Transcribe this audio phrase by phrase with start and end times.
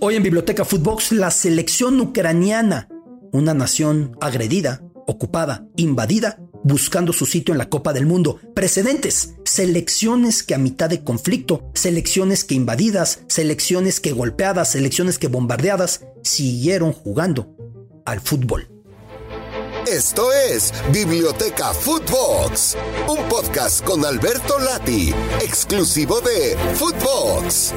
[0.00, 2.88] Hoy en Biblioteca Footbox, la selección ucraniana,
[3.32, 8.38] una nación agredida, ocupada, invadida, buscando su sitio en la Copa del Mundo.
[8.54, 15.26] Precedentes, selecciones que a mitad de conflicto, selecciones que invadidas, selecciones que golpeadas, selecciones que
[15.26, 17.56] bombardeadas, siguieron jugando
[18.06, 18.68] al fútbol.
[19.84, 22.76] Esto es Biblioteca Footbox,
[23.08, 27.74] un podcast con Alberto Lati, exclusivo de Footbox.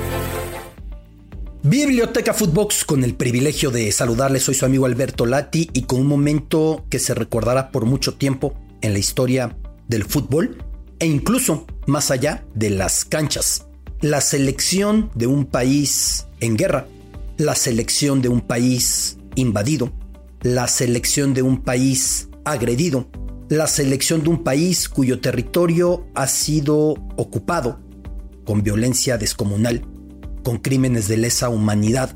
[1.64, 6.08] Biblioteca Footbox con el privilegio de saludarles, soy su amigo Alberto Lati y con un
[6.08, 9.56] momento que se recordará por mucho tiempo en la historia
[9.88, 10.58] del fútbol
[10.98, 13.68] e incluso más allá de las canchas.
[14.02, 16.88] La selección de un país en guerra,
[17.38, 19.94] la selección de un país invadido,
[20.42, 23.08] la selección de un país agredido,
[23.50, 27.80] la selección de un país cuyo territorio ha sido ocupado
[28.46, 29.86] con violencia descomunal
[30.44, 32.16] con crímenes de lesa humanidad,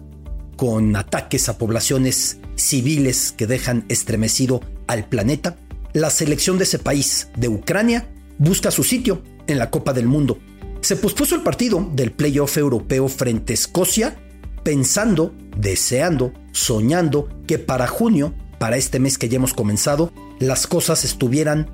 [0.55, 5.57] con ataques a poblaciones civiles que dejan estremecido al planeta,
[5.93, 10.39] la selección de ese país, de Ucrania, busca su sitio en la Copa del Mundo.
[10.81, 14.17] Se pospuso el partido del playoff europeo frente a Escocia,
[14.63, 21.05] pensando, deseando, soñando que para junio, para este mes que ya hemos comenzado, las cosas
[21.05, 21.69] estuvieran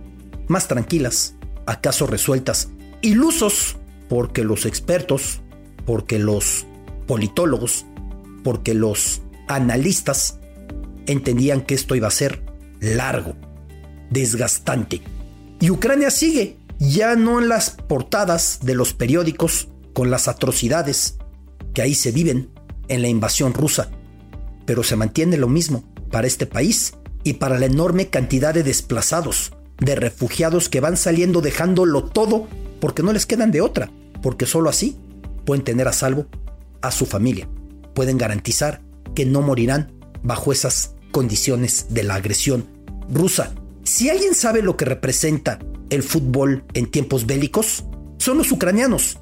[0.48, 2.70] más tranquilas, acaso resueltas,
[3.02, 3.78] ilusos,
[4.10, 5.42] porque los expertos,
[5.86, 6.66] porque los
[7.08, 7.86] politólogos,
[8.44, 10.40] porque los analistas
[11.08, 12.44] entendían que esto iba a ser
[12.80, 13.36] largo,
[14.10, 15.02] desgastante.
[15.60, 21.18] Y Ucrania sigue, ya no en las portadas de los periódicos con las atrocidades
[21.74, 22.50] que ahí se viven
[22.88, 23.90] en la invasión rusa,
[24.66, 26.94] pero se mantiene lo mismo para este país
[27.24, 32.48] y para la enorme cantidad de desplazados, de refugiados que van saliendo dejándolo todo
[32.80, 34.98] porque no les quedan de otra, porque solo así
[35.46, 36.28] pueden tener a salvo
[36.82, 37.48] a su familia.
[37.94, 38.82] Pueden garantizar
[39.16, 39.92] que no morirán
[40.24, 42.66] bajo esas condiciones de la agresión
[43.10, 43.54] rusa.
[43.84, 47.84] Si alguien sabe lo que representa el fútbol en tiempos bélicos,
[48.18, 49.18] son los ucranianos.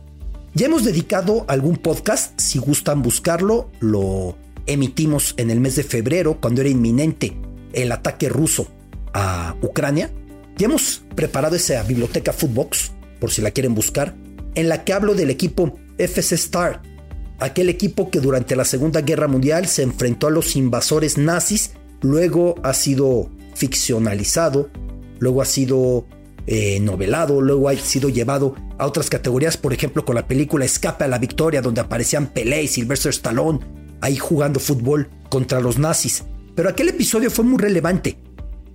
[0.54, 4.36] Ya hemos dedicado algún podcast, si gustan buscarlo, lo
[4.66, 7.38] emitimos en el mes de febrero, cuando era inminente
[7.74, 8.68] el ataque ruso
[9.14, 10.12] a Ucrania.
[10.58, 14.16] Ya hemos preparado esa biblioteca Footbox, por si la quieren buscar,
[14.56, 16.82] en la que hablo del equipo FC Star,
[17.40, 22.56] aquel equipo que durante la Segunda Guerra Mundial se enfrentó a los invasores nazis, luego
[22.64, 24.70] ha sido ficcionalizado,
[25.20, 26.06] luego ha sido
[26.48, 31.04] eh, novelado, luego ha sido llevado a otras categorías, por ejemplo con la película Escape
[31.04, 33.60] a la Victoria, donde aparecían Pelé y Sylvester Stallone
[34.02, 36.24] ahí jugando fútbol contra los nazis.
[36.56, 38.18] Pero aquel episodio fue muy relevante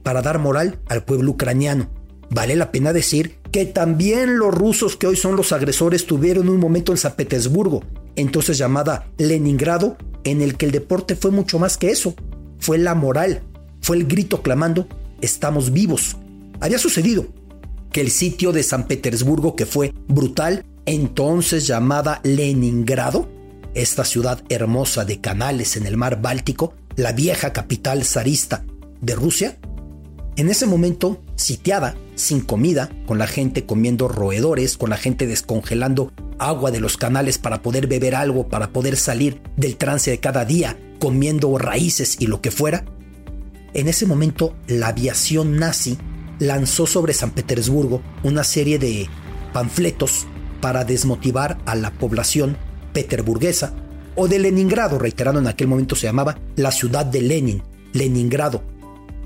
[0.03, 1.91] para dar moral al pueblo ucraniano.
[2.31, 6.59] Vale la pena decir que también los rusos que hoy son los agresores tuvieron un
[6.59, 7.85] momento en San Petersburgo,
[8.17, 12.17] entonces llamada Leningrado, en el que el deporte fue mucho más que eso.
[12.59, 13.45] Fue la moral,
[13.81, 14.89] fue el grito clamando,
[15.21, 16.17] estamos vivos.
[16.59, 17.29] Había sucedido
[17.93, 23.29] que el sitio de San Petersburgo, que fue brutal, entonces llamada Leningrado,
[23.75, 28.65] esta ciudad hermosa de canales en el mar Báltico, la vieja capital zarista
[29.01, 29.59] de Rusia,
[30.37, 36.13] en ese momento sitiada sin comida, con la gente comiendo roedores, con la gente descongelando
[36.39, 40.45] agua de los canales para poder beber algo, para poder salir del trance de cada
[40.45, 42.85] día, comiendo raíces y lo que fuera.
[43.75, 45.99] En ese momento, la aviación nazi
[46.39, 49.09] lanzó sobre San Petersburgo una serie de
[49.53, 50.27] panfletos
[50.61, 52.57] para desmotivar a la población
[52.93, 53.75] peterburguesa
[54.17, 57.63] o de Leningrado, reiterando en aquel momento se llamaba la ciudad de Lenin,
[57.93, 58.63] Leningrado,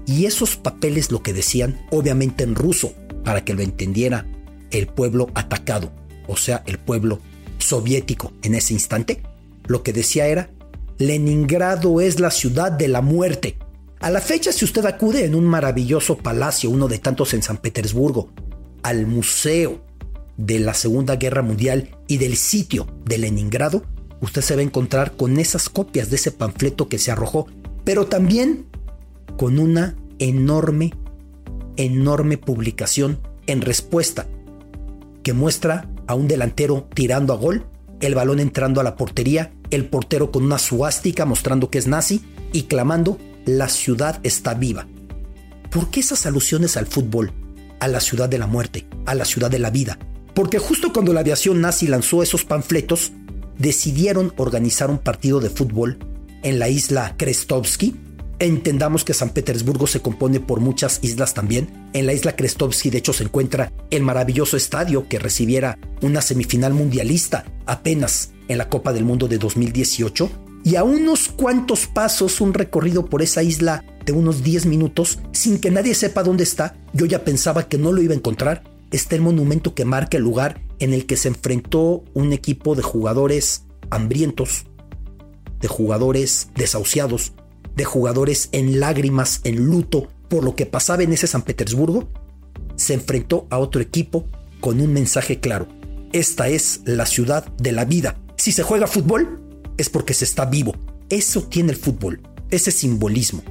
[0.09, 4.27] y esos papeles lo que decían, obviamente en ruso, para que lo entendiera
[4.71, 5.93] el pueblo atacado,
[6.27, 7.21] o sea, el pueblo
[7.59, 9.23] soviético en ese instante,
[9.67, 10.51] lo que decía era,
[10.97, 13.59] Leningrado es la ciudad de la muerte.
[14.01, 17.59] A la fecha, si usted acude en un maravilloso palacio, uno de tantos en San
[17.59, 18.31] Petersburgo,
[18.83, 19.85] al museo
[20.39, 23.83] de la Segunda Guerra Mundial y del sitio de Leningrado,
[24.23, 27.47] usted se va a encontrar con esas copias de ese panfleto que se arrojó,
[27.85, 28.65] pero también
[29.39, 30.93] con una enorme,
[31.77, 34.27] enorme publicación en respuesta
[35.23, 37.65] que muestra a un delantero tirando a gol,
[38.01, 42.25] el balón entrando a la portería, el portero con una suástica mostrando que es nazi
[42.53, 44.89] y clamando la ciudad está viva.
[45.71, 47.33] ¿Por qué esas alusiones al fútbol,
[47.79, 50.01] a la ciudad de la muerte, a la ciudad de la vida?
[50.35, 53.13] Porque justo cuando la aviación nazi lanzó esos panfletos,
[53.57, 55.99] decidieron organizar un partido de fútbol
[56.43, 57.95] en la isla Krestovsky,
[58.41, 61.91] Entendamos que San Petersburgo se compone por muchas islas también.
[61.93, 66.73] En la isla Krestovsky de hecho se encuentra el maravilloso estadio que recibiera una semifinal
[66.73, 70.31] mundialista apenas en la Copa del Mundo de 2018.
[70.65, 75.61] y a unos cuantos pasos, un recorrido por esa isla de unos 10 minutos, sin
[75.61, 79.15] que nadie sepa dónde está, yo ya pensaba que no lo iba a encontrar, está
[79.15, 83.65] el monumento que marca el lugar en el que se enfrentó un equipo de jugadores
[83.89, 84.67] hambrientos,
[85.61, 87.33] de jugadores desahuciados,
[87.79, 92.09] de jugadores en lágrimas, en luto por lo que pasaba en ese San Petersburgo,
[92.75, 94.27] se enfrentó a otro equipo
[94.61, 95.69] con un mensaje claro.
[96.13, 98.19] Esta es la ciudad de la vida.
[98.37, 99.41] Si se juega fútbol,
[99.77, 100.75] es porque se está vivo.
[101.09, 102.21] Eso tiene el fútbol,
[102.51, 103.43] ese simbolismo.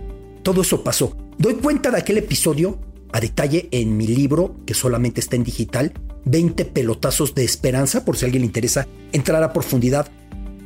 [0.44, 1.16] Todo eso pasó.
[1.38, 2.80] Doy cuenta de aquel episodio
[3.14, 5.94] a detalle en mi libro, que solamente está en digital,
[6.26, 10.12] 20 pelotazos de esperanza, por si a alguien le interesa entrar a profundidad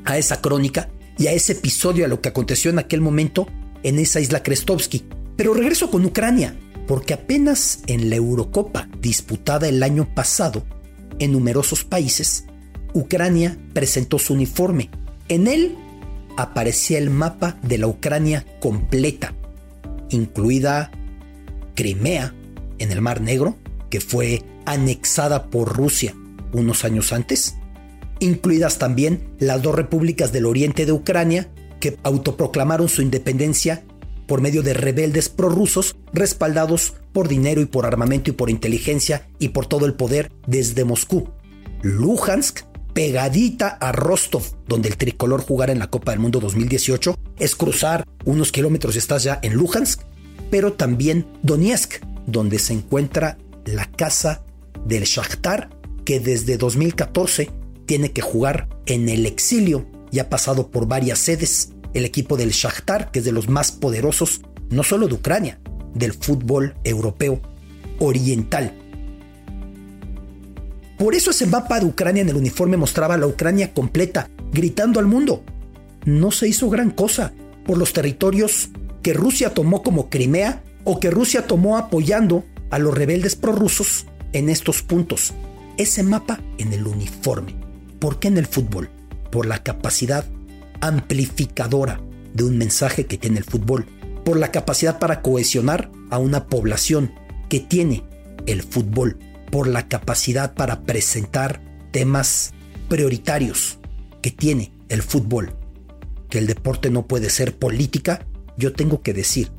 [0.04, 3.48] a esa crónica y a ese episodio, a lo que aconteció en aquel momento
[3.84, 5.04] en esa isla Krestovsky.
[5.36, 6.56] Pero regreso con Ucrania,
[6.88, 10.64] porque apenas en la Eurocopa disputada el año pasado
[11.20, 12.46] en numerosos países,
[12.94, 14.90] Ucrania presentó su uniforme.
[15.30, 15.78] En él
[16.38, 19.34] aparecía el mapa de la Ucrania completa,
[20.10, 20.92] incluida
[21.76, 22.34] Crimea
[22.80, 23.56] en el Mar Negro,
[23.90, 26.16] que fue anexada por Rusia
[26.54, 27.56] unos años antes,
[28.22, 31.50] incluidas también las dos repúblicas del oriente de Ucrania
[31.82, 33.84] que autoproclamaron su independencia
[34.28, 39.50] por medio de rebeldes prorrusos respaldados por dinero y por armamento y por inteligencia y
[39.50, 41.30] por todo el poder desde Moscú.
[41.82, 42.62] Luhansk,
[42.94, 48.08] pegadita a Rostov, donde el tricolor jugara en la Copa del Mundo 2018, es cruzar
[48.24, 50.02] unos kilómetros y estás ya en Luhansk,
[50.50, 51.96] pero también Donetsk,
[52.28, 54.44] donde se encuentra la casa
[54.86, 55.70] del Shakhtar,
[56.06, 57.50] que desde 2014
[57.92, 61.74] tiene que jugar en el exilio y ha pasado por varias sedes.
[61.94, 64.40] El equipo del Shakhtar, que es de los más poderosos,
[64.70, 65.60] no solo de Ucrania,
[65.94, 67.42] del fútbol europeo
[68.00, 68.74] oriental.
[70.98, 75.08] Por eso ese mapa de Ucrania en el uniforme mostraba la Ucrania completa, gritando al
[75.08, 75.44] mundo.
[76.06, 77.34] No se hizo gran cosa
[77.66, 78.70] por los territorios
[79.04, 84.48] que Rusia tomó como Crimea o que Rusia tomó apoyando a los rebeldes prorrusos en
[84.48, 85.34] estos puntos.
[85.76, 87.71] Ese mapa en el uniforme.
[88.02, 88.90] ¿Por qué en el fútbol?
[89.30, 90.26] Por la capacidad
[90.82, 92.02] amplificadora
[92.34, 93.86] de un mensaje que tiene el fútbol.
[94.26, 97.14] Por la capacidad para cohesionar a una población
[97.48, 98.04] que tiene
[98.48, 99.20] el fútbol.
[99.52, 101.62] Por la capacidad para presentar
[101.92, 102.54] temas
[102.90, 103.78] prioritarios
[104.24, 105.54] que tiene el fútbol.
[106.28, 108.26] Que el deporte no puede ser política,
[108.58, 109.52] yo tengo que decir,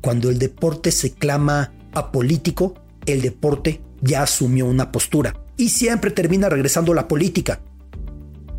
[0.00, 2.72] cuando el deporte se clama apolítico,
[3.04, 7.60] el deporte ya asumió una postura y siempre termina regresando a la política.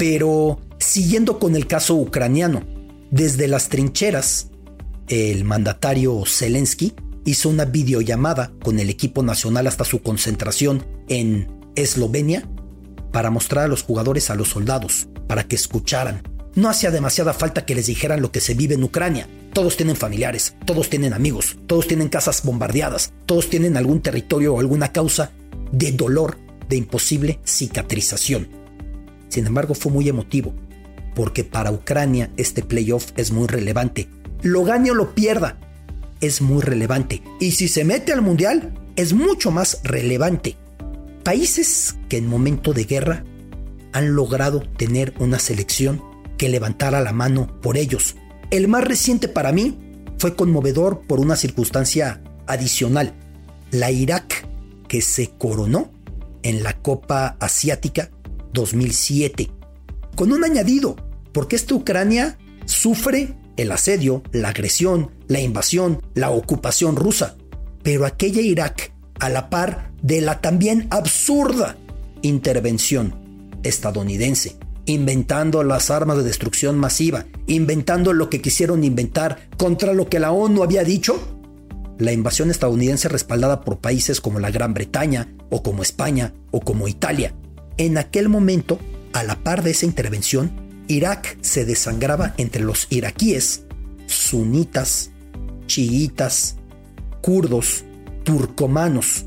[0.03, 2.63] Pero siguiendo con el caso ucraniano,
[3.09, 4.50] desde las trincheras,
[5.07, 11.47] el mandatario Zelensky hizo una videollamada con el equipo nacional hasta su concentración en
[11.77, 12.45] Eslovenia
[13.13, 16.21] para mostrar a los jugadores a los soldados, para que escucharan.
[16.53, 19.95] No hacía demasiada falta que les dijeran lo que se vive en Ucrania, todos tienen
[19.95, 25.31] familiares, todos tienen amigos, todos tienen casas bombardeadas, todos tienen algún territorio o alguna causa
[25.71, 28.62] de dolor, de imposible cicatrización.
[29.33, 30.53] Sin embargo, fue muy emotivo,
[31.15, 34.07] porque para Ucrania este playoff es muy relevante.
[34.44, 35.57] Lo gane o lo pierda,
[36.21, 37.24] es muy relevante.
[37.39, 40.56] Y si se mete al Mundial, es mucho más relevante.
[41.24, 43.24] Países que en momento de guerra
[43.91, 46.00] han logrado tener una selección
[46.38, 48.15] que levantara la mano por ellos,
[48.51, 49.79] el más reciente para mí
[50.19, 53.15] fue conmovedor por una circunstancia adicional.
[53.72, 54.48] La Irak
[54.88, 55.91] que se coronó
[56.43, 58.12] en la Copa Asiática
[58.53, 59.50] 2007.
[60.15, 60.95] Con un añadido,
[61.31, 67.36] porque esta Ucrania sufre el asedio, la agresión, la invasión, la ocupación rusa.
[67.83, 71.77] Pero aquella Irak, a la par de la también absurda
[72.22, 73.15] intervención
[73.63, 80.19] estadounidense inventando las armas de destrucción masiva, inventando lo que quisieron inventar contra lo que
[80.19, 81.39] la ONU había dicho?
[82.00, 86.88] La invasión estadounidense respaldada por países como la Gran Bretaña, o como España, o como
[86.88, 87.33] Italia.
[87.77, 88.80] En aquel momento,
[89.13, 90.51] a la par de esa intervención,
[90.88, 93.63] Irak se desangraba entre los iraquíes,
[94.06, 95.12] sunitas,
[95.65, 96.58] chiitas,
[97.22, 97.84] kurdos,
[98.24, 99.25] turcomanos,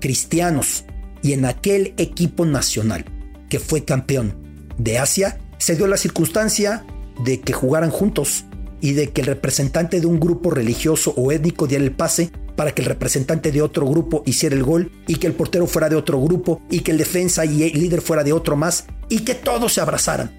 [0.00, 0.84] cristianos,
[1.22, 3.04] y en aquel equipo nacional
[3.48, 4.34] que fue campeón
[4.78, 6.84] de Asia, se dio la circunstancia
[7.24, 8.44] de que jugaran juntos
[8.80, 12.72] y de que el representante de un grupo religioso o étnico diera el pase para
[12.72, 15.96] que el representante de otro grupo hiciera el gol y que el portero fuera de
[15.96, 19.34] otro grupo y que el defensa y el líder fuera de otro más y que
[19.34, 20.36] todos se abrazaran.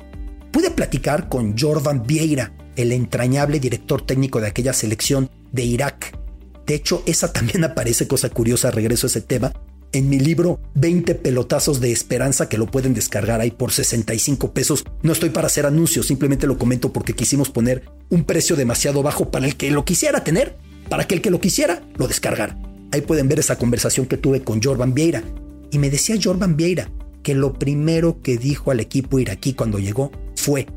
[0.52, 6.18] Pude platicar con Jordan Vieira, el entrañable director técnico de aquella selección de Irak.
[6.66, 9.54] De hecho, esa también aparece, cosa curiosa, regreso a ese tema,
[9.94, 14.84] en mi libro 20 pelotazos de esperanza que lo pueden descargar ahí por 65 pesos.
[15.04, 19.30] No estoy para hacer anuncios, simplemente lo comento porque quisimos poner un precio demasiado bajo
[19.30, 20.58] para el que lo quisiera tener,
[20.94, 22.56] para que el que lo quisiera lo descargara.
[22.92, 25.24] Ahí pueden ver esa conversación que tuve con Jorban Vieira.
[25.72, 26.92] Y me decía Jorban Vieira
[27.24, 30.68] que lo primero que dijo al equipo iraquí cuando llegó fue,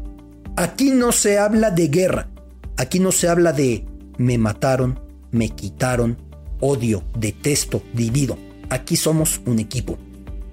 [0.56, 2.30] aquí no se habla de guerra,
[2.78, 3.85] aquí no se habla de
[4.16, 4.99] me mataron,
[5.32, 6.16] me quitaron,
[6.61, 8.38] odio, detesto, divido.
[8.70, 9.99] Aquí somos un equipo.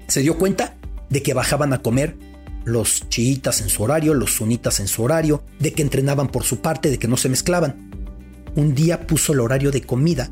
[0.10, 0.76] Se dio cuenta
[1.10, 2.18] de que bajaban a comer
[2.66, 6.60] los chiitas en su horario, los sunitas en su horario, de que entrenaban por su
[6.60, 8.03] parte, de que no se mezclaban.
[8.56, 10.30] Un día puso el horario de comida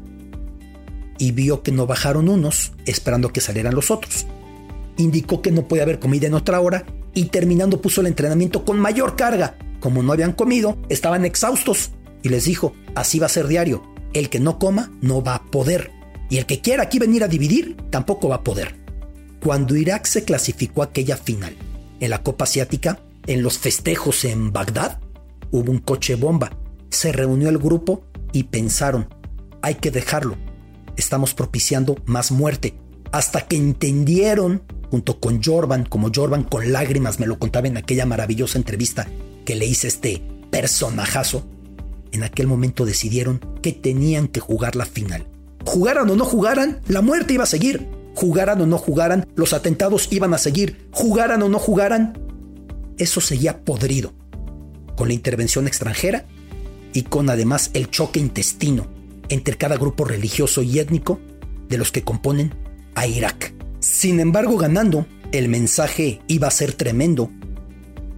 [1.18, 4.26] y vio que no bajaron unos esperando que salieran los otros.
[4.98, 8.80] Indicó que no podía haber comida en otra hora y terminando puso el entrenamiento con
[8.80, 9.56] mayor carga.
[9.80, 11.92] Como no habían comido, estaban exhaustos
[12.24, 15.44] y les dijo, así va a ser diario, el que no coma no va a
[15.46, 15.92] poder.
[16.30, 18.76] Y el que quiera aquí venir a dividir tampoco va a poder.
[19.44, 21.56] Cuando Irak se clasificó a aquella final
[22.00, 25.00] en la Copa Asiática, en los festejos en Bagdad,
[25.52, 26.58] hubo un coche bomba.
[26.90, 29.08] Se reunió el grupo y pensaron,
[29.62, 30.38] hay que dejarlo.
[30.98, 32.76] Estamos propiciando más muerte.
[33.12, 38.06] Hasta que entendieron, junto con Jorban, como Jorban con lágrimas me lo contaba en aquella
[38.06, 39.08] maravillosa entrevista
[39.46, 41.46] que le hice este personajazo,
[42.12, 45.28] en aquel momento decidieron que tenían que jugar la final.
[45.66, 47.88] Jugaran o no jugaran, la muerte iba a seguir.
[48.16, 50.88] Jugaran o no jugaran, los atentados iban a seguir.
[50.92, 52.18] Jugaran o no jugaran,
[52.98, 54.14] eso seguía podrido.
[54.98, 56.26] Con la intervención extranjera
[56.94, 58.88] y con además el choque intestino
[59.30, 61.20] entre cada grupo religioso y étnico
[61.70, 62.54] de los que componen
[62.96, 63.54] a Irak.
[63.80, 67.32] Sin embargo, ganando, el mensaje iba a ser tremendo,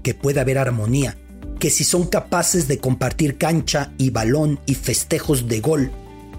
[0.01, 1.17] que puede haber armonía,
[1.59, 5.91] que si son capaces de compartir cancha y balón y festejos de gol,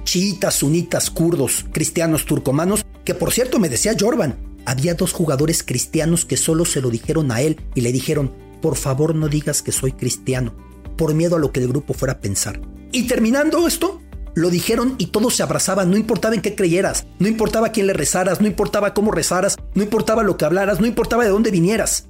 [0.04, 4.36] chiitas, sunitas, kurdos, cristianos, turcomanos, que por cierto me decía Jorban,
[4.66, 8.76] había dos jugadores cristianos que solo se lo dijeron a él y le dijeron, por
[8.76, 10.54] favor no digas que soy cristiano,
[10.96, 12.60] por miedo a lo que el grupo fuera a pensar.
[12.92, 14.00] Y terminando esto,
[14.34, 17.92] lo dijeron y todos se abrazaban, no importaba en qué creyeras, no importaba quién le
[17.92, 22.08] rezaras, no importaba cómo rezaras, no importaba lo que hablaras, no importaba de dónde vinieras.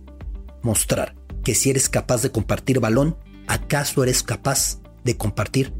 [0.62, 5.74] Mostrar que si eres capaz de compartir balón, ¿acaso eres capaz de compartir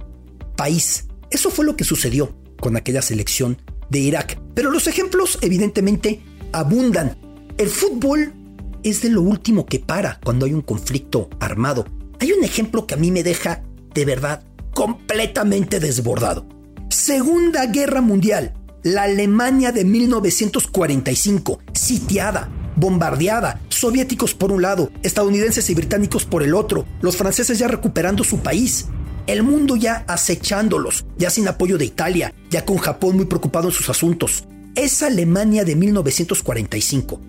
[0.56, 1.06] país?
[1.30, 3.58] Eso fue lo que sucedió con aquella selección
[3.90, 4.38] de Irak.
[4.54, 7.18] Pero los ejemplos evidentemente abundan.
[7.56, 8.34] El fútbol
[8.82, 11.87] es de lo último que para cuando hay un conflicto armado.
[12.21, 13.62] Hay un ejemplo que a mí me deja
[13.94, 16.47] de verdad completamente desbordado.
[16.90, 18.54] Segunda Guerra Mundial.
[18.83, 26.54] La Alemania de 1945, sitiada, bombardeada, soviéticos por un lado, estadounidenses y británicos por el
[26.54, 28.88] otro, los franceses ya recuperando su país,
[29.26, 33.75] el mundo ya acechándolos, ya sin apoyo de Italia, ya con Japón muy preocupado en
[33.75, 34.44] sus asuntos.
[34.75, 37.21] Es Alemania de 1945.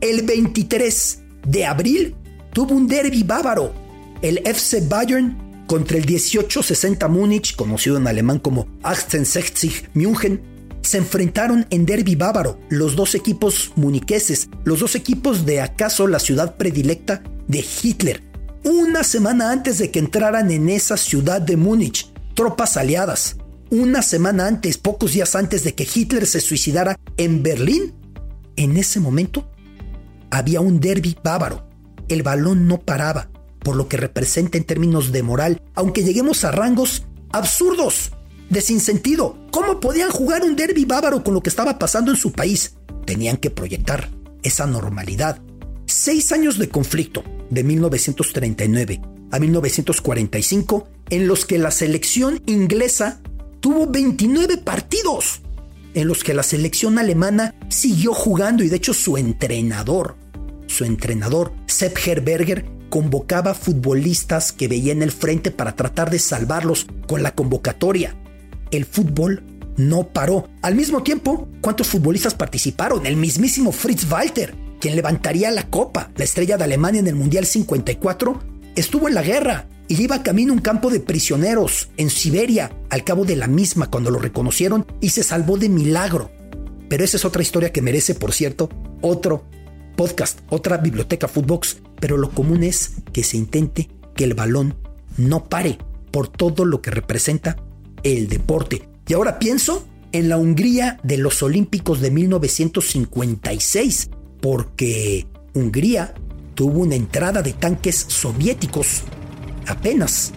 [0.00, 2.16] El 23 de abril
[2.52, 3.72] tuvo un derby bávaro,
[4.24, 10.40] el FC Bayern contra el 1860 Múnich, conocido en alemán como 1860 München,
[10.80, 16.18] se enfrentaron en derby bávaro los dos equipos muniqueses, los dos equipos de acaso la
[16.18, 18.22] ciudad predilecta de Hitler.
[18.64, 23.36] Una semana antes de que entraran en esa ciudad de Múnich, tropas aliadas.
[23.68, 27.92] Una semana antes, pocos días antes de que Hitler se suicidara en Berlín,
[28.56, 29.50] en ese momento
[30.30, 31.68] había un derby bávaro.
[32.08, 33.28] El balón no paraba,
[33.64, 37.02] por lo que representa en términos de moral, aunque lleguemos a rangos
[37.32, 38.12] absurdos
[38.50, 39.36] de sinsentido.
[39.50, 42.76] ¿Cómo podían jugar un derby bávaro con lo que estaba pasando en su país?
[43.04, 44.10] Tenían que proyectar
[44.42, 45.40] esa normalidad.
[45.86, 49.00] Seis años de conflicto, de 1939
[49.32, 53.20] a 1945, en los que la selección inglesa
[53.60, 55.40] tuvo 29 partidos,
[55.94, 60.16] en los que la selección alemana siguió jugando y de hecho su entrenador,
[60.66, 66.86] su entrenador, Sepp Herberger, convocaba futbolistas que veía en el frente para tratar de salvarlos
[67.08, 68.14] con la convocatoria
[68.76, 69.42] el fútbol
[69.76, 70.48] no paró.
[70.62, 73.06] Al mismo tiempo, ¿cuántos futbolistas participaron?
[73.06, 77.46] El mismísimo Fritz Walter, quien levantaría la copa, la estrella de Alemania en el Mundial
[77.46, 78.40] 54,
[78.76, 83.24] estuvo en la guerra y iba camino un campo de prisioneros en Siberia al cabo
[83.24, 86.30] de la misma cuando lo reconocieron y se salvó de milagro.
[86.88, 88.68] Pero esa es otra historia que merece, por cierto,
[89.00, 89.44] otro
[89.96, 94.76] podcast, otra biblioteca Footbox, pero lo común es que se intente que el balón
[95.16, 95.78] no pare
[96.10, 97.56] por todo lo que representa
[98.02, 98.88] el deporte.
[99.06, 104.10] Y ahora pienso en la Hungría de los Olímpicos de 1956,
[104.40, 106.14] porque Hungría
[106.54, 109.02] tuvo una entrada de tanques soviéticos
[109.66, 110.32] apenas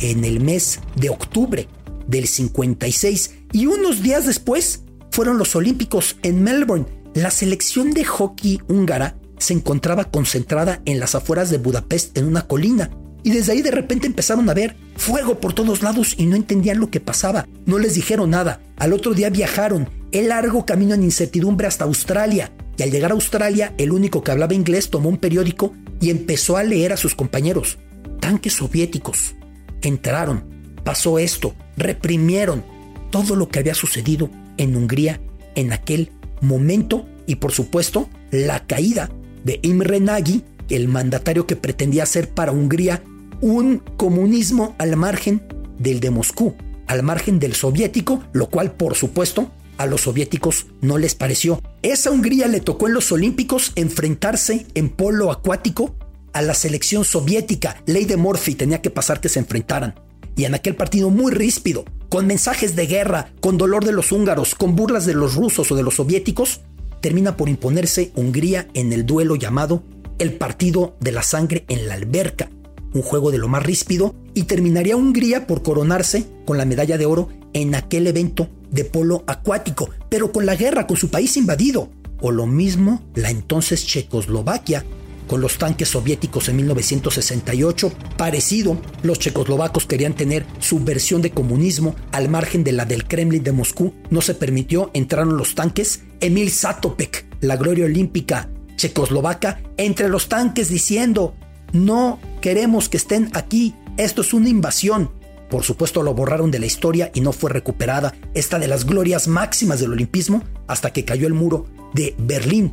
[0.00, 1.68] en el mes de octubre
[2.06, 8.60] del 56 y unos días después fueron los Olímpicos en Melbourne La selección de hockey
[8.68, 12.90] húngara se encontraba concentrada en las afueras de Budapest en una colina
[13.22, 16.78] y desde ahí de repente empezaron a ver fuego por todos lados y no entendían
[16.78, 17.46] lo que pasaba.
[17.66, 18.60] No les dijeron nada.
[18.76, 22.52] Al otro día viajaron el largo camino en incertidumbre hasta Australia.
[22.76, 26.56] Y al llegar a Australia, el único que hablaba inglés tomó un periódico y empezó
[26.56, 27.78] a leer a sus compañeros.
[28.20, 29.34] Tanques soviéticos.
[29.82, 30.44] Entraron.
[30.82, 31.54] Pasó esto.
[31.76, 32.64] Reprimieron
[33.10, 35.20] todo lo que había sucedido en Hungría
[35.56, 39.10] en aquel momento y por supuesto la caída
[39.44, 43.02] de Imre Nagy, el mandatario que pretendía hacer para Hungría
[43.40, 45.42] un comunismo al margen
[45.78, 46.54] del de Moscú,
[46.86, 51.60] al margen del soviético, lo cual por supuesto a los soviéticos no les pareció.
[51.82, 55.94] Esa Hungría le tocó en los Olímpicos enfrentarse en polo acuático
[56.32, 57.82] a la selección soviética.
[57.86, 59.94] Ley de Morphy tenía que pasar que se enfrentaran.
[60.36, 64.54] Y en aquel partido muy ríspido, con mensajes de guerra, con dolor de los húngaros,
[64.54, 66.60] con burlas de los rusos o de los soviéticos,
[67.00, 69.82] termina por imponerse Hungría en el duelo llamado
[70.18, 72.50] el partido de la sangre en la alberca,
[72.92, 77.06] un juego de lo más ríspido, y terminaría Hungría por coronarse con la medalla de
[77.06, 81.90] oro en aquel evento de polo acuático, pero con la guerra, con su país invadido.
[82.20, 84.84] O lo mismo la entonces Checoslovaquia,
[85.30, 87.92] con los tanques soviéticos en 1968.
[88.16, 93.44] Parecido, los checoslovacos querían tener su versión de comunismo al margen de la del Kremlin
[93.44, 93.94] de Moscú.
[94.10, 96.02] No se permitió, entraron los tanques.
[96.18, 101.36] Emil Satopek, la gloria olímpica checoslovaca, entre los tanques diciendo,
[101.72, 105.12] no queremos que estén aquí, esto es una invasión.
[105.48, 109.28] Por supuesto lo borraron de la historia y no fue recuperada esta de las glorias
[109.28, 112.72] máximas del olimpismo hasta que cayó el muro de Berlín.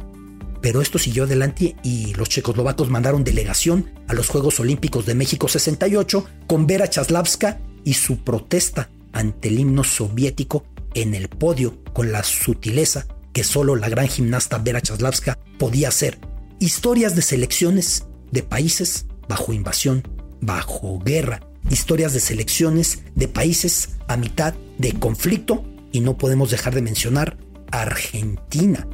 [0.61, 5.47] Pero esto siguió adelante y los checoslovacos mandaron delegación a los Juegos Olímpicos de México
[5.47, 12.11] 68 con Vera Chaslavska y su protesta ante el himno soviético en el podio con
[12.11, 16.19] la sutileza que solo la gran gimnasta Vera Chaslavska podía hacer.
[16.59, 20.03] Historias de selecciones de países bajo invasión,
[20.41, 25.63] bajo guerra, historias de selecciones de países a mitad de conflicto.
[25.91, 27.37] Y no podemos dejar de mencionar
[27.71, 28.87] Argentina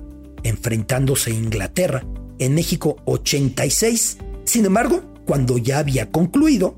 [0.44, 2.06] enfrentándose a Inglaterra
[2.40, 4.18] en México 86.
[4.46, 6.76] Sin embargo, cuando ya había concluido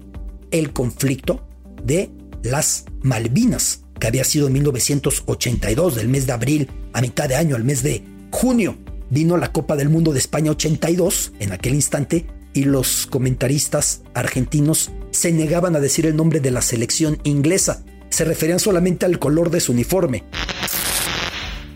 [0.51, 1.47] el conflicto
[1.83, 2.11] de
[2.43, 7.55] las Malvinas, que había sido en 1982, del mes de abril a mitad de año,
[7.55, 8.77] al mes de junio,
[9.09, 14.91] vino la Copa del Mundo de España 82 en aquel instante y los comentaristas argentinos
[15.11, 17.83] se negaban a decir el nombre de la selección inglesa.
[18.09, 20.23] Se referían solamente al color de su uniforme.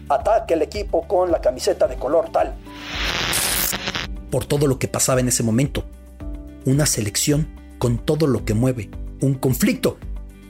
[0.09, 2.53] Ataque el equipo con la camiseta de color tal.
[4.31, 5.85] Por todo lo que pasaba en ese momento.
[6.65, 8.89] Una selección con todo lo que mueve.
[9.21, 9.97] Un conflicto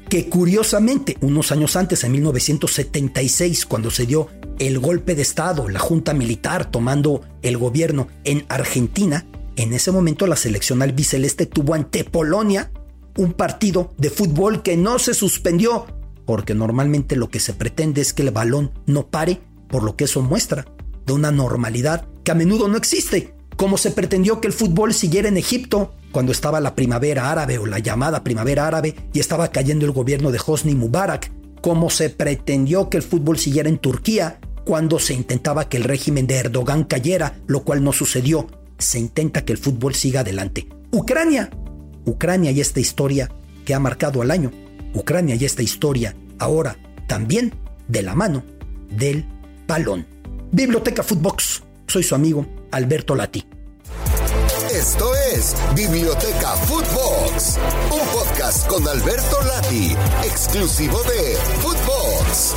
[0.10, 5.80] que curiosamente unos años antes, en 1976, cuando se dio el golpe de Estado, la
[5.80, 12.04] junta militar tomando el gobierno en Argentina, en ese momento la selección albiceleste tuvo ante
[12.04, 12.72] Polonia
[13.18, 15.86] un partido de fútbol que no se suspendió,
[16.26, 20.06] porque normalmente lo que se pretende es que el balón no pare, por lo que
[20.06, 20.66] eso muestra
[21.06, 25.28] de una normalidad que a menudo no existe, como se pretendió que el fútbol siguiera
[25.28, 29.86] en Egipto cuando estaba la primavera árabe o la llamada primavera árabe y estaba cayendo
[29.86, 35.00] el gobierno de Hosni Mubarak, como se pretendió que el fútbol siguiera en Turquía cuando
[35.00, 39.54] se intentaba que el régimen de Erdogan cayera, lo cual no sucedió, se intenta que
[39.54, 40.68] el fútbol siga adelante.
[40.92, 41.50] Ucrania.
[42.06, 43.30] Ucrania y esta historia
[43.66, 44.52] que ha marcado al año.
[44.94, 46.78] Ucrania y esta historia ahora
[47.08, 47.54] también
[47.88, 48.44] de la mano
[48.90, 49.26] del
[49.70, 50.06] balón.
[50.52, 51.62] Biblioteca Footbox.
[51.88, 53.46] Soy su amigo Alberto Lati.
[54.72, 57.58] Esto es Biblioteca Footbox,
[57.92, 62.54] un podcast con Alberto Lati, exclusivo de Footbox.